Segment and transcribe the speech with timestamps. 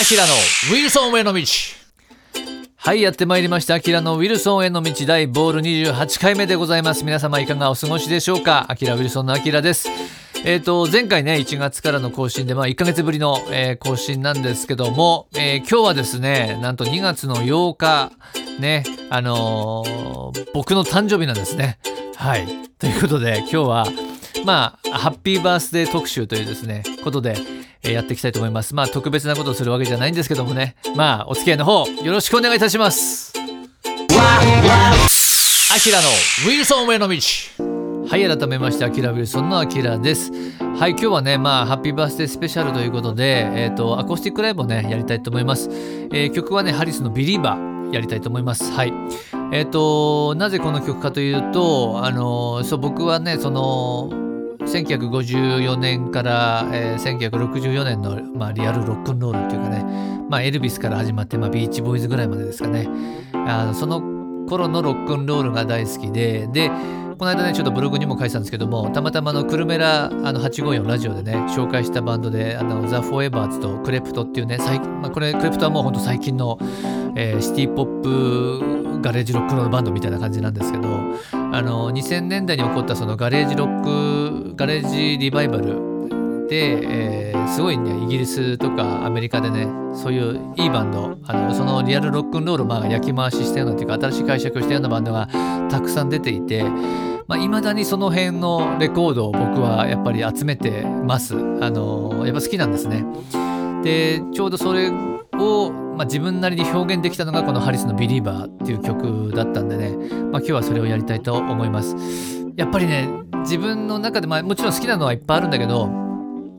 [0.00, 1.42] アキラのウィルソンへの道。
[2.76, 3.74] はいやってまいりました。
[3.74, 7.04] アキラのウィルソンへの道大ボール28回目でございます。
[7.04, 8.64] 皆様いかがお過ごしでしょうか？
[8.70, 9.88] アキラウィルソンのアキラです。
[10.44, 18.12] えっ、と前回ね1月からの更新でまあ1ヶ月ぶりの、えー更新なんですけども、えー今日はですねなんと2月の8日
[18.58, 21.78] ねあのー僕の誕生日なんですね。
[22.16, 22.46] はい。
[22.78, 23.86] ということで今日は
[24.44, 27.36] まあハッピーバースデー特集というですねことで、
[27.82, 28.74] えーやっていきたいと思います。
[28.74, 30.76] まあ特別なことをするわけじゃないんですけどもね。
[30.96, 33.32] まあお付き合いの方よろしくお願いいたします。
[35.70, 37.16] アキラのウィルソンへの道。
[38.10, 40.32] はい改めましてアキラウィルソンのアキラです。
[40.78, 48.70] はい今日はねまあハッピーバースデースペシャルということでえっ、とアコースティックライブをねやりたいと思います、えー曲はねハリスのビリーバーやりたいと思います。
[48.72, 48.92] はい。
[49.52, 54.10] えっ、となぜこの曲かというとあのそう僕はねその
[54.60, 59.82] 1954年から、えー1964年の、まあ、リアルロックンロールっていうかね、
[60.28, 62.88] まあ、エルビスから始まって、まあ、ビーチボーイズぐらいまでですかね。
[63.32, 64.00] あのその
[64.46, 66.70] 頃のロックンロールが大好きでで
[67.18, 76.58] この間ねちょっとブログにも書いてたんですけどもたまたまのクルメラあの854ラジオでね紹介したバンドであのザ・フォーエバーズとクレプトっていうね最、まあ、これクレプトはもうほんと最近の、
[77.16, 80.88] えーシティ・ポップガレージロックのバンドみたいな感じなんですけど
[81.32, 95.28] あの2000年代に起こったそのガレージロックガレージリバイバルで、えーすごいねイギリスとかアメリカでねそういういいバンドあのそのリアルロックンロールをまあ焼き回ししたようなというか新しい解釈をしたようなバンドが
[95.70, 96.62] たくさん出ていて
[97.28, 101.34] まあ、未だにその辺のレコードを僕はやっぱり集めてます。
[101.34, 103.04] あのやっぱ好きなんですね。
[103.84, 111.94] でちょうどそれを、まあ、自分なりに表現できたのがこのハリスの「ビリーバー」っていう曲だったんでね、まあ、今日はそれをやりたいと思います。
[112.56, 113.10] やっぱりね
[113.40, 115.90] 自分の中で、まあ、もちろん好きなのはいっぱいあるんだけど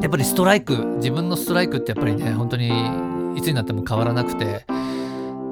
[0.00, 2.70] やっぱりストライク自分のストライクってやっぱりね本当に
[3.36, 4.64] いつになっても変わらなくて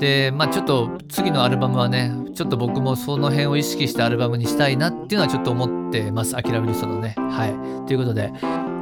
[0.02, 6.32] でまあちょっと次のアルバムはねちょっと僕もその辺を意識したアルバムにしたいなっていうのはちょっと思ってます。
[6.32, 7.14] 諦める人のね。
[7.16, 7.86] はい。
[7.86, 8.32] ということで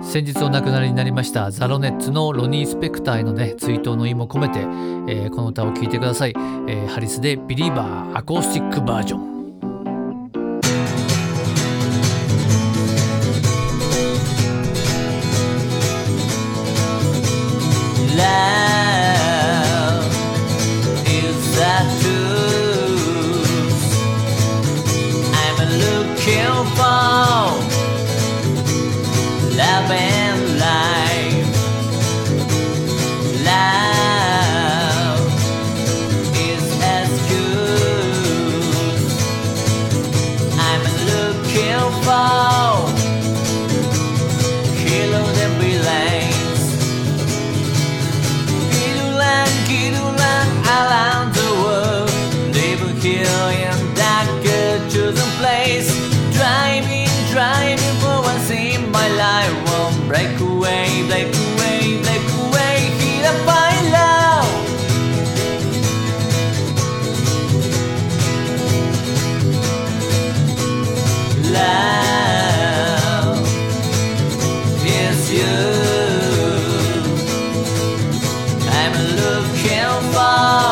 [0.01, 4.61] 先日お亡くなりになりましたザロネッツのロニー・スペクターへのね追悼の意も込めて、
[5.13, 6.33] えーこの歌を聴いてください、
[6.67, 9.31] えーハリスで「ビリーバーアコースティックバージョン」
[29.91, 30.20] man.
[78.93, 80.70] I'm looking for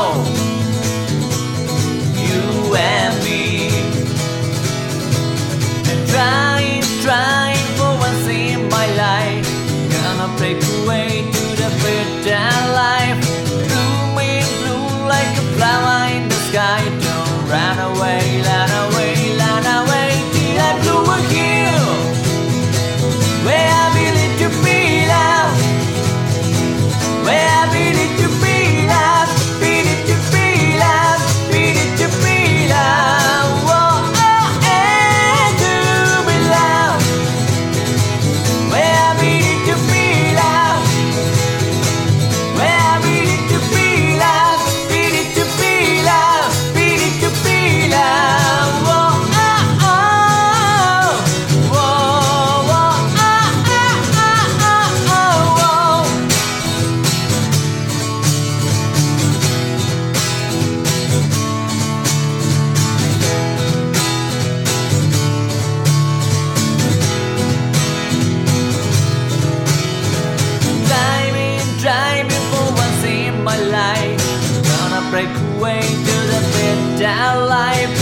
[75.19, 77.98] break away to the better life.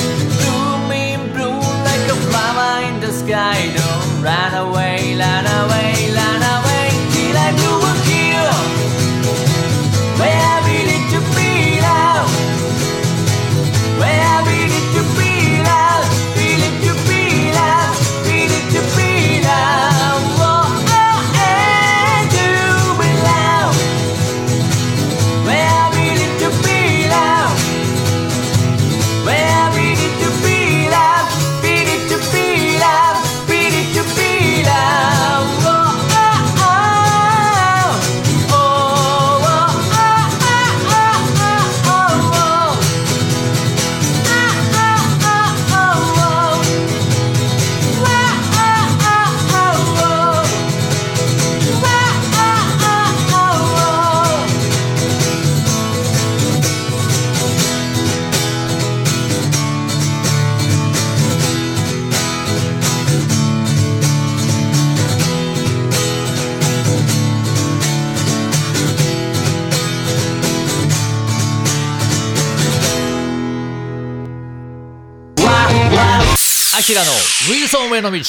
[76.79, 78.21] アキラのウィルソンへの道。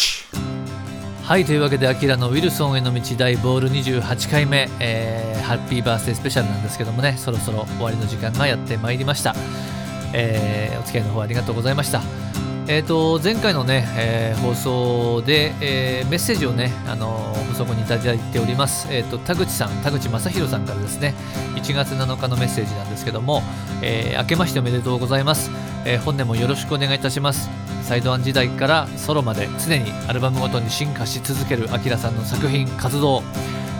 [1.25, 7.17] はいというわけでアキラのウィルソンへの道大ボール28回目、えーハッピーバースデースペシャルなんですけどもね。
[7.17, 9.35] そろそろ終わりの時間がやってまいりました、
[10.13, 12.01] えーお付き合いの方ありがとうございました。
[12.69, 21.15] えー、と前回のね、えー放送で、えーメッセージをね、あのーそこにいただいております、えー、と田口さん田口正宏さんからですね
[21.55, 23.41] 1月7日のメッセージなんですけども、
[23.81, 25.49] えー明けましておめでとうございます、
[25.85, 27.49] えー本年もよろしくお願いいたします。
[27.83, 33.23] サイドワン時代からソロまで常にアルバムごとに進化し続けるアキラさんの作品活動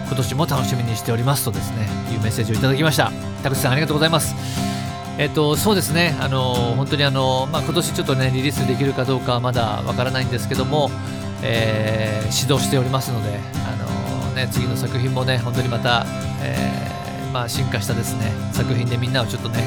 [0.08, 3.12] 今年も楽しみにしておりますとですねいうメッセージをいただきました。
[3.44, 4.77] 田口さんありがとうございます。
[5.18, 10.92] えっと、そうですね、あの本当にあの、まあ、今年ちょっとね、リリースできるかどうかはまだわからないんですけども、
[11.42, 16.06] えー指導しておりますので、あのね、次の作品もね、本当にまた、
[16.42, 19.64] えーまあ、進化したですね、作品でみんなをちょっとね、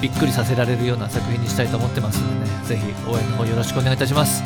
[0.00, 4.42] びっくりさせられるような作品にしたいと思ってますんでね、ぜひ応援の方よろしくお願いいたします。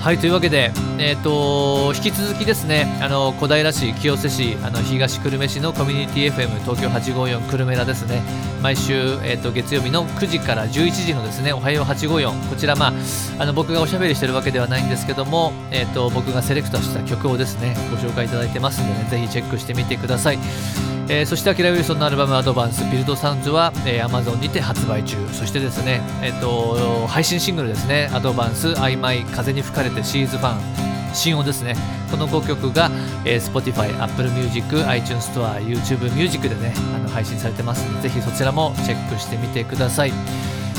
[0.00, 8.22] はいというわけで、えー、と引き続きですねあの小平市、清瀬市、あの東久留米市のコミュニティ FM 東京854久留米らですね
[8.62, 12.92] 毎週、えー、と月曜日の9時から11時のですねおはよう854こちら、まあ、
[13.40, 20.97] あの僕がおしゃべりしてるわけではないんですけども、えー、と僕がセレクトした曲をですねご紹介いただいてますんでねぜひチェックしてみてください。
[21.10, 25.16] えーそしてアキラ・ウィルソンのアルバム「アドバンスビルドサウンズは」えー Amazon にて発売中。
[25.32, 30.58] そしてですね、えー、と配信シングルですね「アドバンス曖昧風に吹かれてシーズファン」
[31.14, 31.74] 新音ですね。
[32.10, 32.90] この5曲が、
[33.24, 40.12] えー Spotify、Apple Music、iTunes Store、YouTube Music でねあの配信されてますのでぜひそちらもチェックしてみてください。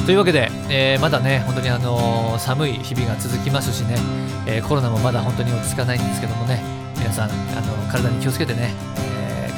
[0.06, 3.98] というわけで、えーまだね本当にあのー寒い日々が続きますしね、
[4.46, 6.62] えコロナもまだ本当に落ち着かないんですけどもね。
[7.00, 8.74] 皆さんあの体に気をつけてね、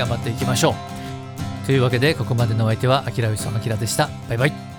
[0.02, 1.66] 頑張っていきましょう。
[1.66, 4.10] というわけでここまでのお相手はあきらういそのあきらでした。
[4.28, 4.71] バイバイ。